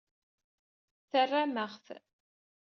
Terram-aɣ-t. 1.09 1.87